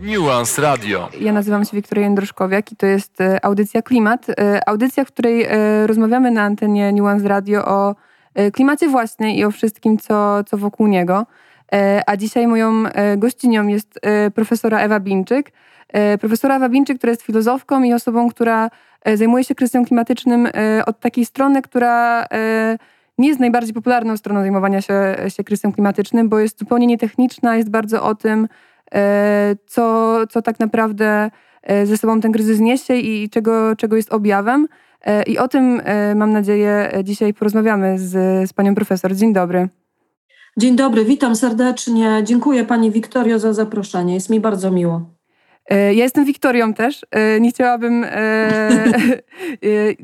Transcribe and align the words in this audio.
Nuance 0.00 0.62
Radio. 0.62 1.08
Ja 1.20 1.32
nazywam 1.32 1.64
się 1.64 1.76
Wiktoria 1.76 2.04
Jędroszkowiak 2.04 2.72
i 2.72 2.76
to 2.76 2.86
jest 2.86 3.20
e, 3.20 3.44
audycja 3.44 3.82
Klimat. 3.82 4.26
E, 4.30 4.68
audycja, 4.68 5.04
w 5.04 5.08
której 5.08 5.42
e, 5.42 5.86
rozmawiamy 5.86 6.30
na 6.30 6.42
antenie 6.42 6.92
Nuance 6.92 7.28
Radio 7.28 7.64
o 7.64 7.94
klimacie 8.52 8.88
własnej 8.88 9.38
i 9.38 9.44
o 9.44 9.50
wszystkim, 9.50 9.98
co, 9.98 10.44
co 10.44 10.56
wokół 10.56 10.86
niego. 10.86 11.26
A 12.06 12.16
dzisiaj 12.16 12.46
moją 12.46 12.84
gościnią 13.16 13.66
jest 13.66 14.00
profesora 14.34 14.78
Ewa 14.80 15.00
Binczyk. 15.00 15.52
Profesora 16.20 16.56
Ewa 16.56 16.68
Binczyk, 16.68 16.98
która 16.98 17.10
jest 17.10 17.22
filozofką 17.22 17.82
i 17.82 17.92
osobą, 17.92 18.28
która 18.28 18.70
zajmuje 19.14 19.44
się 19.44 19.54
kryzysem 19.54 19.84
klimatycznym 19.84 20.48
od 20.86 21.00
takiej 21.00 21.24
strony, 21.24 21.62
która 21.62 22.26
nie 23.18 23.28
jest 23.28 23.40
najbardziej 23.40 23.74
popularną 23.74 24.16
stroną 24.16 24.40
zajmowania 24.40 24.82
się, 24.82 25.16
się 25.28 25.44
kryzysem 25.44 25.72
klimatycznym, 25.72 26.28
bo 26.28 26.38
jest 26.38 26.58
zupełnie 26.58 26.86
nietechniczna, 26.86 27.56
jest 27.56 27.70
bardzo 27.70 28.02
o 28.02 28.14
tym, 28.14 28.48
co, 29.66 30.16
co 30.30 30.42
tak 30.42 30.60
naprawdę 30.60 31.30
e, 31.62 31.86
ze 31.86 31.96
sobą 31.96 32.20
ten 32.20 32.32
kryzys 32.32 32.60
niesie 32.60 32.94
i 32.94 33.30
czego, 33.30 33.76
czego 33.76 33.96
jest 33.96 34.12
objawem. 34.12 34.68
E, 35.04 35.22
I 35.22 35.38
o 35.38 35.48
tym, 35.48 35.82
mam 36.14 36.32
nadzieję, 36.32 36.92
dzisiaj 37.04 37.34
porozmawiamy 37.34 37.98
z, 37.98 38.10
z 38.50 38.52
panią 38.52 38.74
profesor. 38.74 39.16
Dzień 39.16 39.32
dobry. 39.32 39.68
Dzień 40.56 40.76
dobry, 40.76 41.04
witam 41.04 41.36
serdecznie. 41.36 42.20
Dziękuję 42.24 42.64
pani 42.64 42.90
Wiktorio 42.90 43.38
za 43.38 43.52
zaproszenie. 43.52 44.14
Jest 44.14 44.30
mi 44.30 44.40
bardzo 44.40 44.70
miło. 44.70 45.02
Ja 45.70 45.90
jestem 45.90 46.24
Wiktorią 46.24 46.74
też. 46.74 47.06
Nie 47.40 47.50
chciałabym. 47.50 48.04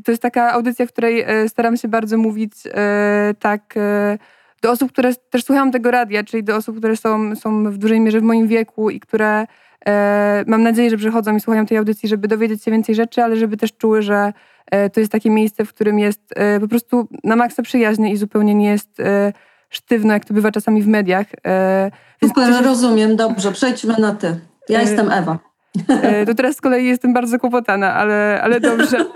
To 0.05 0.13
jest 0.13 0.23
taka 0.23 0.53
audycja, 0.53 0.87
w 0.87 0.93
której 0.93 1.25
staram 1.49 1.77
się 1.77 1.89
bardzo 1.89 2.19
mówić 2.19 2.53
tak 3.39 3.75
do 4.63 4.71
osób, 4.71 4.93
które 4.93 5.15
też 5.15 5.45
słuchają 5.45 5.71
tego 5.71 5.91
radia, 5.91 6.25
czyli 6.25 6.45
do 6.45 6.57
osób, 6.57 6.79
które 6.79 6.97
są, 6.97 7.37
są 7.37 7.71
w 7.71 7.79
dużej 7.79 8.01
mierze 8.01 8.21
w 8.21 8.23
moim 8.23 8.49
wieku 8.49 8.91
i 8.91 9.01
które 9.01 9.47
e, 9.87 10.45
mam 10.47 10.63
nadzieję, 10.63 10.91
że 10.91 10.97
przychodzą 10.97 11.37
i 11.37 11.41
słuchają 11.41 11.67
tej 11.67 11.79
audycji, 11.79 12.09
żeby 12.09 12.29
dowiedzieć 12.29 12.65
się 12.65 12.71
więcej 12.71 12.95
rzeczy, 12.95 13.23
ale 13.23 13.37
żeby 13.37 13.57
też 13.57 13.73
czuły, 13.73 14.03
że 14.03 14.33
e, 14.71 14.91
to 14.91 15.01
jest 15.01 15.13
takie 15.13 15.31
miejsce, 15.31 15.65
w 15.65 15.69
którym 15.69 15.99
jest 15.99 16.21
e, 16.37 16.61
po 16.61 16.69
prostu 16.69 17.09
na 17.25 17.37
maksa 17.37 17.63
przyjaźnie 17.63 18.13
i 18.13 18.17
zupełnie 18.17 18.55
nie 18.55 18.69
jest 18.69 19.01
e, 19.01 19.33
sztywno, 19.71 20.13
jak 20.13 20.25
to 20.25 20.35
bywa 20.35 20.51
czasami 20.51 20.83
w 20.83 20.89
mediach. 20.89 21.27
E, 21.47 21.91
Super, 22.25 22.49
też... 22.49 22.65
rozumiem, 22.65 23.17
dobrze, 23.17 23.53
przejdźmy 23.53 23.95
na 23.99 24.15
ty. 24.15 24.41
Ja 24.69 24.79
e, 24.79 24.83
jestem 24.83 25.11
Ewa. 25.11 25.39
To 26.27 26.35
teraz 26.35 26.57
z 26.57 26.61
kolei 26.61 26.87
jestem 26.87 27.13
bardzo 27.13 27.39
kłopotana, 27.39 27.95
ale, 27.95 28.41
ale 28.43 28.61
dobrze. 28.61 28.97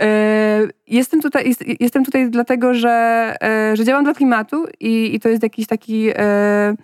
E, 0.00 0.68
jestem 0.86 1.22
tutaj, 1.22 1.54
jestem 1.80 2.04
tutaj 2.04 2.30
dlatego, 2.30 2.74
że, 2.74 3.34
e, 3.42 3.76
że 3.76 3.84
działam 3.84 4.04
dla 4.04 4.14
klimatu 4.14 4.66
i, 4.80 5.14
i 5.14 5.20
to 5.20 5.28
jest 5.28 5.42
jakiś 5.42 5.66
taki 5.66 6.08
e, 6.16 6.74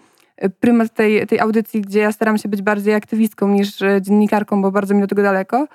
prymat 0.60 0.94
tej, 0.94 1.26
tej 1.26 1.40
audycji, 1.40 1.80
gdzie 1.80 2.00
ja 2.00 2.12
staram 2.12 2.38
się 2.38 2.48
być 2.48 2.62
bardziej 2.62 2.94
aktywistką 2.94 3.48
niż 3.48 3.78
dziennikarką, 4.00 4.62
bo 4.62 4.70
bardzo 4.70 4.94
mi 4.94 5.00
do 5.00 5.06
tego 5.06 5.22
daleko. 5.22 5.68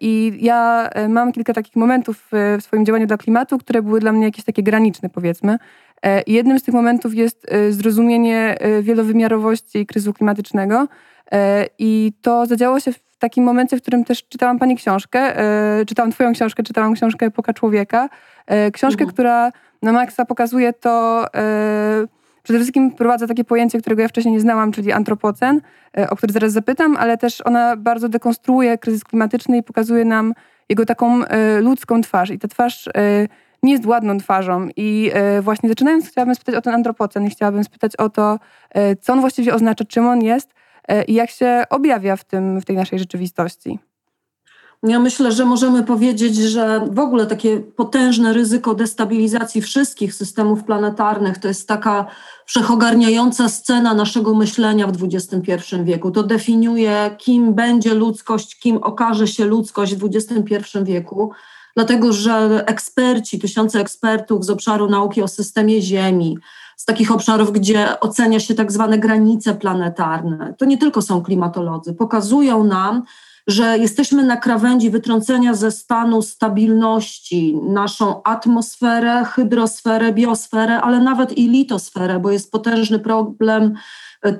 I 0.00 0.38
ja 0.40 0.90
mam 1.08 1.32
kilka 1.32 1.52
takich 1.52 1.76
momentów 1.76 2.28
w 2.32 2.58
swoim 2.60 2.86
działaniu 2.86 3.06
dla 3.06 3.16
klimatu, 3.16 3.58
które 3.58 3.82
były 3.82 4.00
dla 4.00 4.12
mnie 4.12 4.24
jakieś 4.24 4.44
takie 4.44 4.62
graniczne, 4.62 5.08
powiedzmy. 5.10 5.58
I 6.26 6.32
jednym 6.32 6.58
z 6.58 6.62
tych 6.62 6.74
momentów 6.74 7.14
jest 7.14 7.46
zrozumienie 7.70 8.56
wielowymiarowości 8.82 9.86
kryzysu 9.86 10.12
klimatycznego. 10.12 10.88
I 11.78 12.12
to 12.22 12.46
zadziało 12.46 12.80
się 12.80 12.92
w 12.92 13.08
takim 13.18 13.44
momencie, 13.44 13.76
w 13.76 13.82
którym 13.82 14.04
też 14.04 14.28
czytałam 14.28 14.58
pani 14.58 14.76
książkę, 14.76 15.38
e, 15.80 15.84
czytałam 15.86 16.12
twoją 16.12 16.32
książkę, 16.32 16.62
czytałam 16.62 16.94
książkę 16.94 17.26
Epoka 17.26 17.52
Człowieka, 17.52 18.08
e, 18.46 18.70
książkę, 18.70 19.02
mhm. 19.02 19.14
która 19.14 19.52
na 19.82 19.92
maksa 19.92 20.24
pokazuje 20.24 20.72
to, 20.72 21.24
e, 21.34 22.06
przede 22.42 22.58
wszystkim 22.58 22.90
wprowadza 22.90 23.26
takie 23.26 23.44
pojęcie, 23.44 23.80
którego 23.80 24.02
ja 24.02 24.08
wcześniej 24.08 24.34
nie 24.34 24.40
znałam, 24.40 24.72
czyli 24.72 24.92
antropocen, 24.92 25.60
o 26.10 26.16
który 26.16 26.32
zaraz 26.32 26.52
zapytam, 26.52 26.96
ale 26.96 27.18
też 27.18 27.40
ona 27.40 27.76
bardzo 27.76 28.08
dekonstruuje 28.08 28.78
kryzys 28.78 29.04
klimatyczny 29.04 29.56
i 29.56 29.62
pokazuje 29.62 30.04
nam 30.04 30.34
jego 30.68 30.86
taką 30.86 31.20
ludzką 31.60 32.00
twarz. 32.00 32.30
I 32.30 32.38
ta 32.38 32.48
twarz 32.48 32.88
nie 33.62 33.72
jest 33.72 33.86
ładną 33.86 34.18
twarzą. 34.18 34.68
I 34.76 35.10
właśnie 35.42 35.68
zaczynając, 35.68 36.08
chciałabym 36.08 36.34
spytać 36.34 36.54
o 36.54 36.62
ten 36.62 36.74
antropocen 36.74 37.26
i 37.26 37.30
chciałabym 37.30 37.64
spytać 37.64 37.96
o 37.96 38.08
to, 38.08 38.38
co 39.00 39.12
on 39.12 39.20
właściwie 39.20 39.54
oznacza, 39.54 39.84
czym 39.84 40.06
on 40.06 40.22
jest 40.22 40.50
E, 40.50 40.57
jak 41.08 41.30
się 41.30 41.64
objawia 41.70 42.16
w, 42.16 42.24
tym, 42.24 42.60
w 42.60 42.64
tej 42.64 42.76
naszej 42.76 42.98
rzeczywistości? 42.98 43.78
Ja 44.82 44.98
myślę, 44.98 45.32
że 45.32 45.44
możemy 45.44 45.84
powiedzieć, 45.84 46.36
że 46.36 46.80
w 46.90 46.98
ogóle 46.98 47.26
takie 47.26 47.60
potężne 47.60 48.32
ryzyko 48.32 48.74
destabilizacji 48.74 49.62
wszystkich 49.62 50.14
systemów 50.14 50.64
planetarnych 50.64 51.38
to 51.38 51.48
jest 51.48 51.68
taka 51.68 52.06
wszechogarniająca 52.46 53.48
scena 53.48 53.94
naszego 53.94 54.34
myślenia 54.34 54.86
w 54.86 55.04
XXI 55.04 55.76
wieku. 55.84 56.10
To 56.10 56.22
definiuje, 56.22 57.10
kim 57.18 57.54
będzie 57.54 57.94
ludzkość, 57.94 58.58
kim 58.58 58.76
okaże 58.76 59.26
się 59.26 59.44
ludzkość 59.44 59.94
w 59.94 60.04
XXI 60.04 60.78
wieku. 60.82 61.32
Dlatego, 61.78 62.12
że 62.12 62.64
eksperci, 62.66 63.38
tysiące 63.38 63.80
ekspertów 63.80 64.44
z 64.44 64.50
obszaru 64.50 64.90
nauki 64.90 65.22
o 65.22 65.28
systemie 65.28 65.82
Ziemi, 65.82 66.38
z 66.76 66.84
takich 66.84 67.12
obszarów, 67.12 67.52
gdzie 67.52 68.00
ocenia 68.00 68.40
się 68.40 68.54
tak 68.54 68.72
zwane 68.72 68.98
granice 68.98 69.54
planetarne. 69.54 70.54
To 70.58 70.64
nie 70.64 70.78
tylko 70.78 71.02
są 71.02 71.22
klimatolodzy, 71.22 71.94
pokazują 71.94 72.64
nam, 72.64 73.02
że 73.46 73.78
jesteśmy 73.78 74.22
na 74.22 74.36
krawędzi 74.36 74.90
wytrącenia 74.90 75.54
ze 75.54 75.70
stanu 75.70 76.22
stabilności 76.22 77.56
naszą 77.62 78.22
atmosferę, 78.22 79.24
hydrosferę, 79.24 80.12
biosferę, 80.12 80.80
ale 80.80 81.00
nawet 81.00 81.38
i 81.38 81.48
litosferę, 81.48 82.20
bo 82.20 82.30
jest 82.30 82.52
potężny 82.52 82.98
problem 82.98 83.74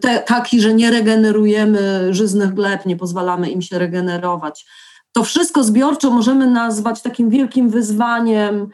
te, 0.00 0.18
taki, 0.18 0.60
że 0.60 0.74
nie 0.74 0.90
regenerujemy 0.90 2.14
żyznych 2.14 2.54
gleb, 2.54 2.86
nie 2.86 2.96
pozwalamy 2.96 3.50
im 3.50 3.62
się 3.62 3.78
regenerować. 3.78 4.66
To 5.12 5.24
wszystko 5.24 5.64
zbiorczo 5.64 6.10
możemy 6.10 6.46
nazwać 6.46 7.02
takim 7.02 7.30
wielkim 7.30 7.70
wyzwaniem 7.70 8.68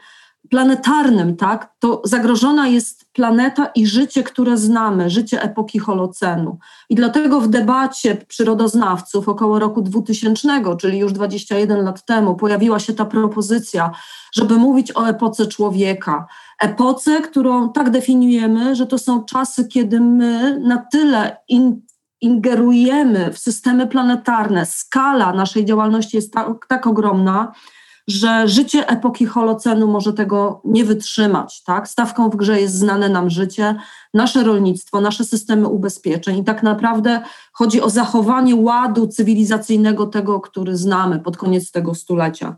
planetarnym, 0.49 1.35
tak, 1.35 1.73
to 1.79 2.01
zagrożona 2.03 2.67
jest 2.67 3.05
planeta 3.13 3.65
i 3.65 3.87
życie, 3.87 4.23
które 4.23 4.57
znamy, 4.57 5.09
życie 5.09 5.41
epoki 5.41 5.79
Holocenu. 5.79 6.57
I 6.89 6.95
dlatego 6.95 7.41
w 7.41 7.47
debacie 7.47 8.15
przyrodoznawców 8.27 9.29
około 9.29 9.59
roku 9.59 9.81
2000, 9.81 10.77
czyli 10.77 10.99
już 10.99 11.13
21 11.13 11.85
lat 11.85 12.05
temu, 12.05 12.35
pojawiła 12.35 12.79
się 12.79 12.93
ta 12.93 13.05
propozycja, 13.05 13.91
żeby 14.33 14.57
mówić 14.57 14.95
o 14.95 15.07
epoce 15.07 15.47
człowieka. 15.47 16.27
Epoce, 16.61 17.21
którą 17.21 17.71
tak 17.71 17.89
definiujemy, 17.89 18.75
że 18.75 18.87
to 18.87 18.97
są 18.97 19.23
czasy, 19.23 19.67
kiedy 19.67 19.99
my 19.99 20.59
na 20.59 20.77
tyle 20.91 21.37
in, 21.47 21.81
ingerujemy 22.21 23.33
w 23.33 23.39
systemy 23.39 23.87
planetarne, 23.87 24.65
skala 24.65 25.33
naszej 25.33 25.65
działalności 25.65 26.17
jest 26.17 26.33
tak, 26.33 26.47
tak 26.67 26.87
ogromna, 26.87 27.51
że 28.07 28.47
życie 28.47 28.87
epoki 28.87 29.25
Holocenu 29.25 29.87
może 29.87 30.13
tego 30.13 30.61
nie 30.65 30.85
wytrzymać. 30.85 31.63
Tak? 31.63 31.87
Stawką 31.87 32.29
w 32.29 32.35
grze 32.35 32.61
jest 32.61 32.75
znane 32.75 33.09
nam 33.09 33.29
życie, 33.29 33.75
nasze 34.13 34.43
rolnictwo, 34.43 35.01
nasze 35.01 35.23
systemy 35.23 35.67
ubezpieczeń 35.67 36.37
i 36.37 36.43
tak 36.43 36.63
naprawdę 36.63 37.21
chodzi 37.51 37.81
o 37.81 37.89
zachowanie 37.89 38.55
ładu 38.55 39.07
cywilizacyjnego 39.07 40.05
tego, 40.07 40.39
który 40.39 40.77
znamy 40.77 41.19
pod 41.19 41.37
koniec 41.37 41.71
tego 41.71 41.95
stulecia. 41.95 42.55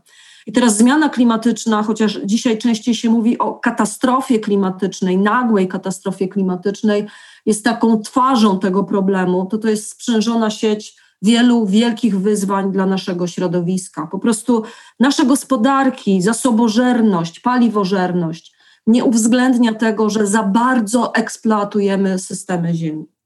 I 0.48 0.52
teraz 0.52 0.76
zmiana 0.76 1.08
klimatyczna, 1.08 1.82
chociaż 1.82 2.20
dzisiaj 2.24 2.58
częściej 2.58 2.94
się 2.94 3.10
mówi 3.10 3.38
o 3.38 3.54
katastrofie 3.54 4.40
klimatycznej, 4.40 5.18
nagłej 5.18 5.68
katastrofie 5.68 6.28
klimatycznej, 6.28 7.06
jest 7.46 7.64
taką 7.64 8.00
twarzą 8.00 8.58
tego 8.58 8.84
problemu, 8.84 9.46
to 9.46 9.58
to 9.58 9.68
jest 9.68 9.90
sprzężona 9.90 10.50
sieć 10.50 10.96
wielu 11.22 11.66
wielkich 11.66 12.20
wyzwań 12.20 12.72
dla 12.72 12.86
naszego 12.86 13.26
środowiska. 13.26 14.06
Po 14.06 14.18
prostu 14.18 14.62
nasze 15.00 15.26
gospodarki, 15.26 16.22
zasobożerność, 16.22 17.40
paliwożerność 17.40 18.54
nie 18.86 19.04
uwzględnia 19.04 19.74
tego, 19.74 20.10
że 20.10 20.26
za 20.26 20.42
bardzo 20.42 21.14
eksploatujemy 21.14 22.18
systemy 22.18 22.74
ziemi. 22.74 23.17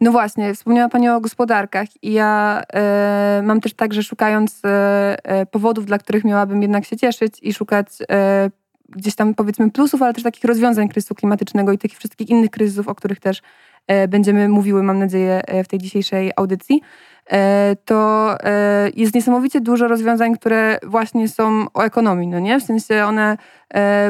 No 0.00 0.12
właśnie, 0.12 0.54
wspomniała 0.54 0.88
Pani 0.88 1.08
o 1.08 1.20
gospodarkach 1.20 1.86
i 2.02 2.12
ja 2.12 2.62
e, 2.74 3.42
mam 3.44 3.60
też 3.60 3.74
tak, 3.74 3.94
że 3.94 4.02
szukając 4.02 4.64
e, 4.64 5.16
e, 5.24 5.46
powodów, 5.46 5.86
dla 5.86 5.98
których 5.98 6.24
miałabym 6.24 6.62
jednak 6.62 6.84
się 6.84 6.96
cieszyć 6.96 7.38
i 7.42 7.54
szukać 7.54 7.88
gdzieś 8.88 9.14
tam 9.14 9.34
powiedzmy 9.34 9.70
plusów, 9.70 10.02
ale 10.02 10.14
też 10.14 10.22
takich 10.22 10.44
rozwiązań 10.44 10.88
kryzysu 10.88 11.14
klimatycznego 11.14 11.72
i 11.72 11.78
tych 11.78 11.92
wszystkich 11.92 12.30
innych 12.30 12.50
kryzysów, 12.50 12.88
o 12.88 12.94
których 12.94 13.20
też 13.20 13.42
będziemy 14.08 14.48
mówiły, 14.48 14.82
mam 14.82 14.98
nadzieję, 14.98 15.42
w 15.64 15.68
tej 15.68 15.78
dzisiejszej 15.78 16.32
audycji. 16.36 16.82
to 17.84 18.30
jest 18.94 19.14
niesamowicie 19.14 19.60
dużo 19.60 19.88
rozwiązań, 19.88 20.34
które 20.34 20.78
właśnie 20.82 21.28
są 21.28 21.66
o 21.74 21.82
ekonomii, 21.82 22.28
no 22.28 22.38
nie? 22.38 22.60
W 22.60 22.62
sensie 22.62 23.04
one 23.04 23.36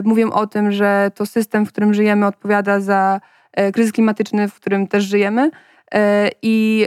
mówią 0.05 0.31
o 0.31 0.47
tym, 0.47 0.73
że 0.73 1.11
to 1.15 1.27
system, 1.27 1.67
w 1.67 1.69
którym 1.69 1.95
żyjemy, 1.95 2.27
odpowiada 2.27 2.81
za 2.81 3.21
kryzys 3.73 3.93
klimatyczny, 3.93 4.49
w 4.49 4.55
którym 4.55 4.87
też 4.87 5.05
żyjemy. 5.05 5.51
I, 6.43 6.87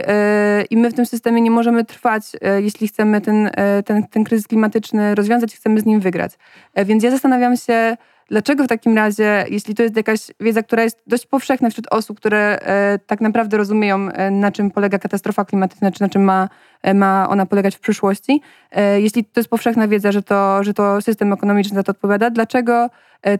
I 0.70 0.76
my 0.76 0.90
w 0.90 0.94
tym 0.94 1.06
systemie 1.06 1.40
nie 1.40 1.50
możemy 1.50 1.84
trwać, 1.84 2.22
jeśli 2.58 2.88
chcemy 2.88 3.20
ten, 3.20 3.50
ten, 3.84 4.06
ten 4.06 4.24
kryzys 4.24 4.46
klimatyczny 4.46 5.14
rozwiązać, 5.14 5.56
chcemy 5.56 5.80
z 5.80 5.86
nim 5.86 6.00
wygrać. 6.00 6.32
Więc 6.76 7.02
ja 7.02 7.10
zastanawiam 7.10 7.56
się, 7.56 7.96
Dlaczego 8.30 8.64
w 8.64 8.68
takim 8.68 8.96
razie, 8.96 9.44
jeśli 9.50 9.74
to 9.74 9.82
jest 9.82 9.96
jakaś 9.96 10.20
wiedza, 10.40 10.62
która 10.62 10.82
jest 10.82 11.02
dość 11.06 11.26
powszechna 11.26 11.70
wśród 11.70 11.86
osób, 11.90 12.16
które 12.16 12.58
e, 12.60 12.98
tak 13.06 13.20
naprawdę 13.20 13.56
rozumieją, 13.56 14.08
e, 14.08 14.30
na 14.30 14.52
czym 14.52 14.70
polega 14.70 14.98
katastrofa 14.98 15.44
klimatyczna, 15.44 15.92
czy 15.92 16.02
na 16.02 16.08
czym 16.08 16.24
ma, 16.24 16.48
e, 16.82 16.94
ma 16.94 17.28
ona 17.28 17.46
polegać 17.46 17.76
w 17.76 17.80
przyszłości, 17.80 18.40
e, 18.70 19.00
jeśli 19.00 19.24
to 19.24 19.40
jest 19.40 19.50
powszechna 19.50 19.88
wiedza, 19.88 20.12
że 20.12 20.22
to, 20.22 20.64
że 20.64 20.74
to 20.74 21.02
system 21.02 21.32
ekonomiczny 21.32 21.74
za 21.74 21.82
to 21.82 21.92
odpowiada, 21.92 22.30
dlaczego 22.30 22.84
e, 22.84 22.90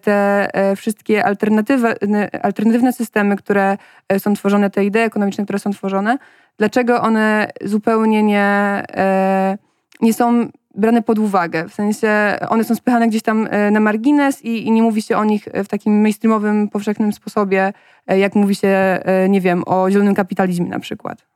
te 0.03 0.49
e, 0.55 0.77
wszystkie 0.77 1.25
alternatywne, 1.25 2.93
systemy, 2.93 3.37
które 3.37 3.77
są 4.19 4.35
tworzone, 4.35 4.71
te 4.71 4.85
idee 4.85 4.99
ekonomiczne, 4.99 5.45
które 5.45 5.59
są 5.59 5.71
tworzone, 5.71 6.19
dlaczego 6.59 7.03
one 7.03 7.51
zupełnie 7.65 8.23
nie, 8.23 8.83
nie 10.01 10.15
są 10.15 10.49
brane 10.79 11.03
pod 11.03 11.19
uwagę. 11.19 11.69
W 11.69 11.75
sensie 11.75 12.09
one 12.49 12.65
są 12.65 12.75
spychane 12.75 13.09
gdzieś 13.09 13.23
tam 13.23 13.49
e, 13.51 13.71
na 13.71 13.81
margines 13.81 14.45
i, 14.45 14.67
i, 14.67 14.71
nie 14.71 14.83
mówi 14.83 15.03
się 15.03 15.17
o 15.17 15.25
nich 15.25 15.49
w 15.55 15.69
takim 15.69 16.01
mainstreamowym, 16.01 16.69
powszechnym 16.69 17.13
sposobie, 17.13 17.73
e, 18.07 18.19
jak 18.19 18.35
mówi 18.35 18.55
się, 18.55 18.69
e, 18.69 19.29
nie 19.29 19.41
wiem, 19.41 19.63
o 19.67 19.91
zielonym 19.91 20.15
kapitalizmie 20.15 20.69
na 20.69 20.81
przykład. 20.81 21.27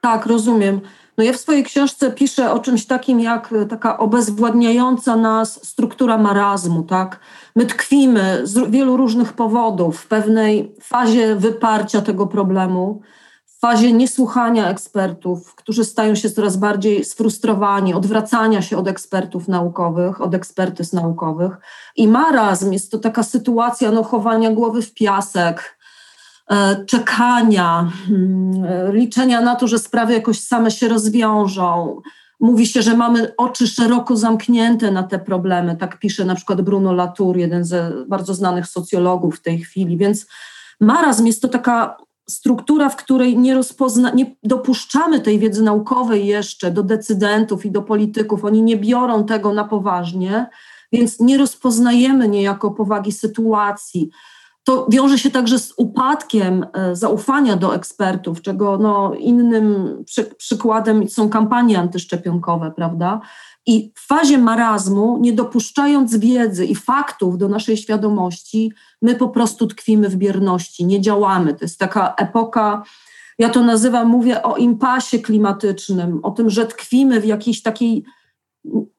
Tak, 0.00 0.26
rozumiem. 0.26 0.80
No 1.18 1.24
ja 1.24 1.32
w 1.32 1.36
swojej 1.36 1.64
książce 1.64 2.10
piszę 2.10 2.52
o 2.52 2.58
czymś 2.58 2.86
takim 2.86 3.20
jak 3.20 3.54
taka 3.70 3.98
obezwładniająca 3.98 5.16
nas 5.16 5.66
struktura 5.66 6.18
marazmu, 6.18 6.82
tak? 6.82 7.20
My 7.56 7.66
tkwimy 7.66 8.40
z 8.44 8.70
wielu 8.70 8.96
różnych 8.96 9.32
powodów 9.32 10.00
w 10.00 10.06
pewnej 10.06 10.74
fazie 10.80 11.36
wyparcia 11.36 12.00
tego 12.00 12.26
problemu 12.26 13.00
w 13.46 13.60
fazie 13.60 13.92
niesłuchania 13.92 14.70
ekspertów, 14.70 15.54
którzy 15.54 15.84
stają 15.84 16.14
się 16.14 16.30
coraz 16.30 16.56
bardziej 16.56 17.04
sfrustrowani, 17.04 17.94
odwracania 17.94 18.62
się 18.62 18.78
od 18.78 18.88
ekspertów 18.88 19.48
naukowych, 19.48 20.20
od 20.20 20.34
ekspertyz 20.34 20.92
naukowych. 20.92 21.56
I 21.96 22.08
marazm 22.08 22.72
jest 22.72 22.90
to 22.90 22.98
taka 22.98 23.22
sytuacja 23.22 23.90
no, 23.90 24.02
chowania 24.02 24.50
głowy 24.50 24.82
w 24.82 24.94
piasek, 24.94 25.58
e, 25.60 25.77
czekania, 26.86 27.92
hmm, 28.08 28.96
liczenia 28.96 29.40
na 29.40 29.56
to, 29.56 29.68
że 29.68 29.78
sprawy 29.78 30.12
jakoś 30.12 30.40
same 30.40 30.70
się 30.70 30.88
rozwiążą. 30.88 32.00
Mówi 32.40 32.66
się, 32.66 32.82
że 32.82 32.96
mamy 32.96 33.36
oczy 33.36 33.66
szeroko 33.66 34.16
zamknięte 34.16 34.90
na 34.90 35.02
te 35.02 35.18
problemy. 35.18 35.76
Tak 35.76 35.98
pisze 35.98 36.24
na 36.24 36.34
przykład 36.34 36.62
Bruno 36.62 36.92
Latour, 36.92 37.36
jeden 37.36 37.64
z 37.64 38.08
bardzo 38.08 38.34
znanych 38.34 38.66
socjologów 38.66 39.36
w 39.36 39.42
tej 39.42 39.58
chwili. 39.58 39.96
Więc 39.96 40.26
marazm 40.80 41.26
jest 41.26 41.42
to 41.42 41.48
taka 41.48 41.96
struktura, 42.28 42.88
w 42.88 42.96
której 42.96 43.38
nie, 43.38 43.54
rozpozna, 43.54 44.10
nie 44.10 44.36
dopuszczamy 44.42 45.20
tej 45.20 45.38
wiedzy 45.38 45.62
naukowej 45.62 46.26
jeszcze 46.26 46.70
do 46.70 46.82
decydentów 46.82 47.66
i 47.66 47.70
do 47.70 47.82
polityków, 47.82 48.44
oni 48.44 48.62
nie 48.62 48.76
biorą 48.76 49.24
tego 49.24 49.52
na 49.52 49.64
poważnie, 49.64 50.46
więc 50.92 51.20
nie 51.20 51.38
rozpoznajemy 51.38 52.28
niejako 52.28 52.70
powagi 52.70 53.12
sytuacji. 53.12 54.10
To 54.68 54.86
wiąże 54.88 55.18
się 55.18 55.30
także 55.30 55.58
z 55.58 55.74
upadkiem 55.76 56.66
e, 56.72 56.96
zaufania 56.96 57.56
do 57.56 57.74
ekspertów, 57.74 58.42
czego 58.42 58.78
no, 58.78 59.14
innym 59.14 59.96
przy, 60.06 60.24
przykładem 60.24 61.08
są 61.08 61.28
kampanie 61.28 61.78
antyszczepionkowe, 61.78 62.72
prawda? 62.76 63.20
I 63.66 63.92
w 63.94 64.06
fazie 64.06 64.38
marazmu, 64.38 65.18
nie 65.20 65.32
dopuszczając 65.32 66.16
wiedzy 66.16 66.66
i 66.66 66.74
faktów 66.74 67.38
do 67.38 67.48
naszej 67.48 67.76
świadomości, 67.76 68.72
my 69.02 69.14
po 69.14 69.28
prostu 69.28 69.66
tkwimy 69.66 70.08
w 70.08 70.16
bierności, 70.16 70.86
nie 70.86 71.00
działamy. 71.00 71.54
To 71.54 71.64
jest 71.64 71.78
taka 71.78 72.14
epoka, 72.14 72.82
ja 73.38 73.48
to 73.48 73.62
nazywam, 73.62 74.08
mówię 74.08 74.42
o 74.42 74.56
impasie 74.56 75.18
klimatycznym, 75.18 76.20
o 76.22 76.30
tym, 76.30 76.50
że 76.50 76.66
tkwimy 76.66 77.20
w 77.20 77.24
jakiejś 77.24 77.62
takiej 77.62 78.04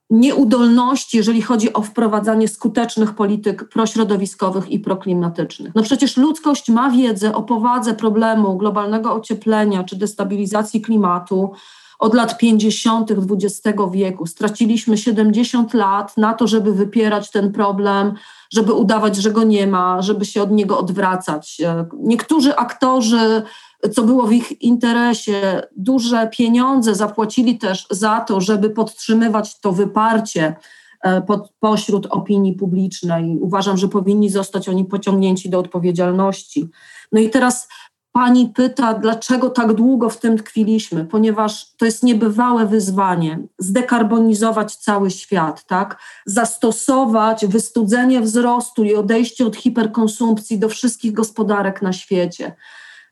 nieudolności, 0.09 1.17
jeżeli 1.17 1.41
chodzi 1.41 1.73
o 1.73 1.81
wprowadzanie 1.81 2.47
skutecznych 2.47 3.13
polityk 3.13 3.69
prośrodowiskowych 3.69 4.69
i 4.69 4.79
proklimatycznych. 4.79 5.75
No 5.75 5.83
przecież 5.83 6.17
ludzkość 6.17 6.69
ma 6.69 6.89
wiedzę 6.89 7.35
o 7.35 7.43
powadze 7.43 7.93
problemu 7.93 8.57
globalnego 8.57 9.13
ocieplenia 9.13 9.83
czy 9.83 9.95
destabilizacji 9.95 10.81
klimatu 10.81 11.51
od 11.99 12.13
lat 12.13 12.37
50. 12.37 13.11
XX 13.11 13.79
wieku. 13.91 14.25
Straciliśmy 14.25 14.97
70 14.97 15.73
lat 15.73 16.17
na 16.17 16.33
to, 16.33 16.47
żeby 16.47 16.73
wypierać 16.73 17.31
ten 17.31 17.51
problem, 17.51 18.13
żeby 18.53 18.73
udawać, 18.73 19.15
że 19.15 19.31
go 19.31 19.43
nie 19.43 19.67
ma, 19.67 20.01
żeby 20.01 20.25
się 20.25 20.43
od 20.43 20.51
niego 20.51 20.79
odwracać. 20.79 21.61
Niektórzy 21.99 22.55
aktorzy, 22.55 23.43
co 23.93 24.03
było 24.03 24.27
w 24.27 24.33
ich 24.33 24.61
interesie, 24.61 25.61
duże 25.77 26.27
pieniądze 26.27 26.95
zapłacili 26.95 27.57
też 27.57 27.87
za 27.89 28.19
to, 28.19 28.41
żeby 28.41 28.69
podtrzymywać 28.69 29.59
to 29.59 29.71
wyparcie 29.71 30.55
e, 31.01 31.21
pod, 31.21 31.53
pośród 31.59 32.05
opinii 32.05 32.53
publicznej. 32.53 33.37
Uważam, 33.41 33.77
że 33.77 33.87
powinni 33.87 34.29
zostać 34.29 34.69
oni 34.69 34.85
pociągnięci 34.85 35.49
do 35.49 35.59
odpowiedzialności. 35.59 36.69
No 37.11 37.19
i 37.19 37.29
teraz 37.29 37.67
Pani 38.11 38.47
pyta, 38.47 38.93
dlaczego 38.93 39.49
tak 39.49 39.73
długo 39.73 40.09
w 40.09 40.17
tym 40.17 40.37
tkwiliśmy, 40.37 41.05
ponieważ 41.05 41.75
to 41.77 41.85
jest 41.85 42.03
niebywałe 42.03 42.65
wyzwanie 42.65 43.39
zdekarbonizować 43.57 44.75
cały 44.75 45.11
świat, 45.11 45.65
tak? 45.65 46.01
Zastosować 46.25 47.45
wystudzenie 47.45 48.21
wzrostu 48.21 48.83
i 48.83 48.95
odejście 48.95 49.45
od 49.45 49.55
hiperkonsumpcji 49.55 50.59
do 50.59 50.69
wszystkich 50.69 51.13
gospodarek 51.13 51.81
na 51.81 51.93
świecie. 51.93 52.55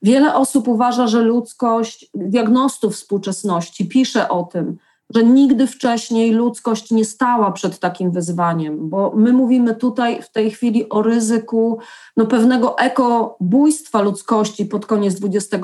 Wiele 0.02 0.36
osób 0.36 0.68
uważa, 0.68 1.08
że 1.08 1.22
ludzkość, 1.22 2.10
diagnostów 2.14 2.94
współczesności 2.94 3.88
pisze 3.88 4.30
o 4.30 4.44
tym, 4.44 4.78
że 5.15 5.24
nigdy 5.24 5.68
wcześniej 5.68 6.31
ludzkość 6.31 6.92
nie 6.92 7.06
stała 7.06 7.51
przed 7.51 7.80
takim 7.80 8.12
wyzwaniem, 8.12 8.89
bo 8.89 9.13
my 9.15 9.33
mówimy 9.33 9.75
tutaj 9.75 10.21
w 10.21 10.30
tej 10.30 10.51
chwili 10.51 10.89
o 10.89 11.01
ryzyku 11.01 11.80
no, 12.18 12.25
pewnego 12.25 12.77
ekobójstwa 12.77 14.01
ludzkości 14.01 14.65
pod 14.65 14.86
koniec 14.86 15.18
XXI 15.24 15.56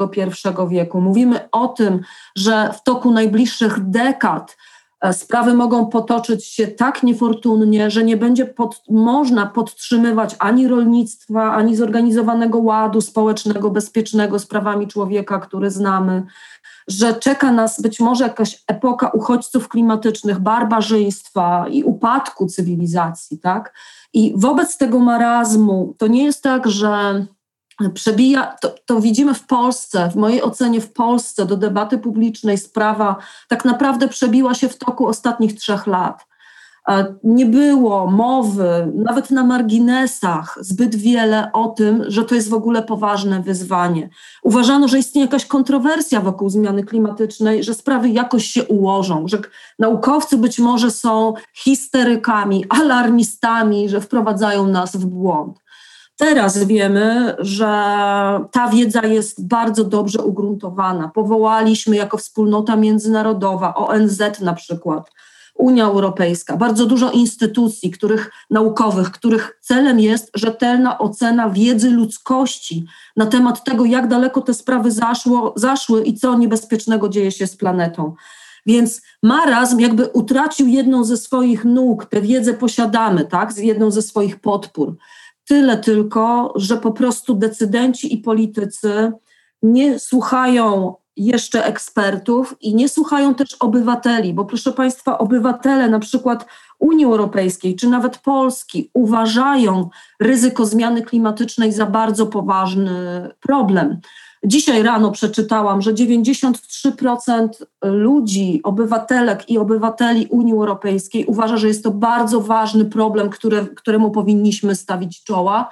wieku. 0.70 1.02
Mówimy 1.02 1.50
o 1.52 1.68
tym, 1.68 2.00
że 2.36 2.74
w 2.74 2.84
toku 2.84 3.12
najbliższych 3.12 3.90
dekad 3.90 4.58
sprawy 5.12 5.54
mogą 5.54 5.86
potoczyć 5.86 6.46
się 6.46 6.68
tak 6.68 7.04
niefortunnie, 7.04 7.92
że 7.92 8.04
nie 8.04 8.18
będzie 8.18 8.46
pod, 8.46 8.84
można 8.90 9.46
podtrzymywać 9.46 10.36
ani 10.40 10.68
rolnictwa, 10.68 11.54
ani 11.54 11.76
zorganizowanego 11.76 12.60
ładu 12.60 13.02
społecznego, 13.02 13.70
bezpiecznego 13.70 14.40
z 14.40 14.46
prawami 14.46 14.88
człowieka, 14.88 15.40
który 15.40 15.72
znamy 15.72 16.24
że 16.88 17.14
czeka 17.14 17.52
nas 17.52 17.82
być 17.82 18.00
może 18.00 18.24
jakaś 18.24 18.64
epoka 18.68 19.10
uchodźców 19.10 19.68
klimatycznych, 19.68 20.40
barbarzyństwa 20.40 21.66
i 21.70 21.84
upadku 21.84 22.46
cywilizacji, 22.46 23.40
tak? 23.40 23.74
I 24.14 24.34
wobec 24.36 24.78
tego 24.78 25.00
marazmu 25.00 25.96
to 25.98 26.08
nie 26.08 26.24
jest 26.24 26.44
tak, 26.44 26.68
że 26.70 27.26
przebija, 27.94 28.56
to, 28.62 28.76
to, 28.86 29.02
widzimy 29.02 29.34
w 29.34 29.48
Polsce, 29.48 30.10
w 30.10 30.16
mojej 30.16 30.42
ocenie 30.42 30.82
w 30.82 30.94
Polsce 30.94 31.46
do 31.46 31.58
debaty 31.58 31.98
publicznej 31.98 32.58
sprawa 32.58 33.16
tak 33.48 33.66
naprawdę 33.66 34.08
przebiła 34.08 34.54
się 34.54 34.70
w 34.70 34.78
toku 34.78 35.08
ostatnich 35.08 35.56
trzech 35.56 35.88
lat. 35.88 36.26
Nie 37.24 37.46
było 37.46 38.08
mowy, 38.08 38.92
nawet 38.96 39.32
na 39.32 39.44
marginesach, 39.44 40.58
zbyt 40.62 40.96
wiele 40.96 41.52
o 41.54 41.68
tym, 41.68 42.04
że 42.08 42.26
to 42.26 42.36
jest 42.36 42.50
w 42.50 42.54
ogóle 42.54 42.84
poważne 42.84 43.42
wyzwanie. 43.42 44.10
Uważano, 44.44 44.88
że 44.88 45.00
istnieje 45.00 45.26
jakaś 45.26 45.46
kontrowersja 45.46 46.22
wokół 46.22 46.50
zmiany 46.50 46.84
klimatycznej, 46.84 47.64
że 47.64 47.74
sprawy 47.74 48.10
jakoś 48.10 48.46
się 48.46 48.64
ułożą, 48.64 49.28
że 49.28 49.38
naukowcy 49.80 50.38
być 50.38 50.60
może 50.60 50.92
są 50.92 51.34
histerykami, 51.54 52.66
alarmistami, 52.70 53.90
że 53.90 54.02
wprowadzają 54.02 54.68
nas 54.68 54.96
w 54.96 55.06
błąd. 55.06 55.63
Teraz 56.18 56.64
wiemy, 56.64 57.36
że 57.40 57.66
ta 58.52 58.68
wiedza 58.68 59.06
jest 59.06 59.48
bardzo 59.48 59.84
dobrze 59.84 60.22
ugruntowana. 60.22 61.12
Powołaliśmy 61.16 61.96
jako 61.96 62.18
wspólnota 62.18 62.76
międzynarodowa, 62.76 63.76
ONZ 63.76 64.22
na 64.42 64.54
przykład, 64.54 65.12
Unia 65.56 65.86
Europejska, 65.86 66.58
bardzo 66.58 66.86
dużo 66.86 67.12
instytucji 67.12 67.92
których, 67.92 68.32
naukowych, 68.50 69.12
których 69.12 69.58
celem 69.62 70.00
jest 70.00 70.32
rzetelna 70.36 71.00
ocena 71.00 71.50
wiedzy 71.50 71.90
ludzkości 71.90 72.86
na 73.16 73.26
temat 73.26 73.64
tego, 73.64 73.86
jak 73.86 74.08
daleko 74.08 74.42
te 74.42 74.54
sprawy 74.54 74.92
zaszło, 74.92 75.54
zaszły 75.56 76.04
i 76.04 76.14
co 76.14 76.38
niebezpiecznego 76.38 77.10
dzieje 77.10 77.32
się 77.32 77.48
z 77.48 77.56
planetą. 77.56 78.14
Więc 78.66 79.02
marazm 79.24 79.80
jakby 79.80 80.08
utracił 80.08 80.68
jedną 80.68 81.04
ze 81.04 81.18
swoich 81.18 81.66
nóg, 81.66 82.06
tę 82.06 82.22
wiedzę 82.22 82.54
posiadamy, 82.54 83.26
tak, 83.26 83.58
jedną 83.58 83.92
ze 83.92 84.02
swoich 84.02 84.40
podpór. 84.40 84.96
Tyle 85.48 85.78
tylko, 85.78 86.54
że 86.56 86.78
po 86.78 86.92
prostu 86.92 87.36
decydenci 87.36 88.14
i 88.14 88.18
politycy 88.18 89.12
nie 89.64 90.00
słuchają 90.00 90.96
jeszcze 91.18 91.66
ekspertów 91.66 92.56
i 92.62 92.76
nie 92.76 92.90
słuchają 92.90 93.36
też 93.36 93.56
obywateli, 93.60 94.34
bo 94.34 94.46
proszę 94.46 94.72
Państwa, 94.72 95.18
obywatele 95.18 95.90
na 95.90 96.00
przykład 96.00 96.46
Unii 96.80 97.06
Europejskiej 97.06 97.76
czy 97.76 97.90
nawet 97.90 98.18
Polski 98.18 98.90
uważają 98.94 99.90
ryzyko 100.20 100.66
zmiany 100.66 101.02
klimatycznej 101.02 101.72
za 101.72 101.86
bardzo 101.86 102.26
poważny 102.26 103.30
problem. 103.40 104.00
Dzisiaj 104.46 104.84
rano 104.84 105.12
przeczytałam, 105.12 105.82
że 105.82 105.94
93% 105.94 107.48
ludzi, 107.84 108.62
obywatelek 108.64 109.50
i 109.50 109.58
obywateli 109.58 110.28
Unii 110.30 110.54
Europejskiej 110.54 111.26
uważa, 111.26 111.58
że 111.58 111.68
jest 111.68 111.84
to 111.84 111.92
bardzo 111.92 112.42
ważny 112.42 112.86
problem, 112.86 113.30
które, 113.30 113.66
któremu 113.66 114.12
powinniśmy 114.12 114.76
stawić 114.76 115.24
czoła. 115.24 115.70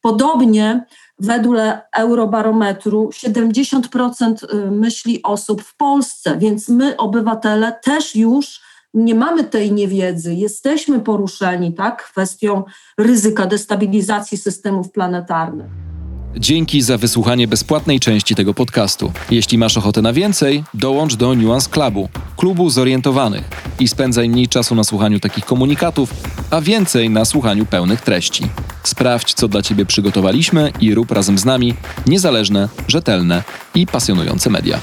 Podobnie 0.00 0.84
wedle 1.18 1.82
Eurobarometru 1.96 3.10
70% 3.12 4.70
myśli 4.70 5.22
osób 5.22 5.62
w 5.62 5.76
Polsce, 5.76 6.36
więc 6.38 6.68
my, 6.68 6.96
obywatele, 6.96 7.78
też 7.84 8.16
już 8.16 8.60
nie 8.94 9.14
mamy 9.14 9.44
tej 9.44 9.72
niewiedzy, 9.72 10.34
jesteśmy 10.34 11.00
poruszeni 11.00 11.74
tak, 11.74 12.04
kwestią 12.04 12.64
ryzyka 12.98 13.46
destabilizacji 13.46 14.38
systemów 14.38 14.92
planetarnych. 14.92 15.85
Dzięki 16.38 16.82
za 16.82 16.98
wysłuchanie 16.98 17.48
bezpłatnej 17.48 18.00
części 18.00 18.34
tego 18.34 18.54
podcastu. 18.54 19.12
Jeśli 19.30 19.58
masz 19.58 19.76
ochotę 19.76 20.02
na 20.02 20.12
więcej, 20.12 20.64
dołącz 20.74 21.14
do 21.14 21.34
Nuance 21.34 21.70
Clubu, 21.70 22.08
klubu 22.36 22.70
zorientowanych 22.70 23.44
i 23.80 23.88
spędzaj 23.88 24.28
mniej 24.28 24.48
czasu 24.48 24.74
na 24.74 24.84
słuchaniu 24.84 25.20
takich 25.20 25.44
komunikatów, 25.44 26.14
a 26.50 26.60
więcej 26.60 27.10
na 27.10 27.24
słuchaniu 27.24 27.66
pełnych 27.66 28.00
treści. 28.00 28.44
Sprawdź, 28.82 29.34
co 29.34 29.48
dla 29.48 29.62
Ciebie 29.62 29.86
przygotowaliśmy 29.86 30.72
i 30.80 30.94
rób 30.94 31.10
razem 31.10 31.38
z 31.38 31.44
nami 31.44 31.74
niezależne, 32.06 32.68
rzetelne 32.88 33.42
i 33.74 33.86
pasjonujące 33.86 34.50
media. 34.50 34.80